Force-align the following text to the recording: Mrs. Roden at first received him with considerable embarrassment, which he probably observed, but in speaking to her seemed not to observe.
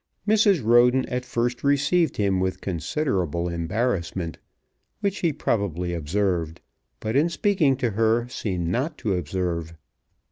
Mrs. 0.27 0.65
Roden 0.65 1.05
at 1.09 1.25
first 1.25 1.63
received 1.63 2.17
him 2.17 2.39
with 2.39 2.59
considerable 2.59 3.47
embarrassment, 3.47 4.39
which 4.99 5.19
he 5.19 5.31
probably 5.31 5.93
observed, 5.93 6.59
but 6.99 7.15
in 7.15 7.29
speaking 7.29 7.77
to 7.77 7.91
her 7.91 8.27
seemed 8.27 8.67
not 8.67 8.97
to 8.97 9.13
observe. 9.13 9.75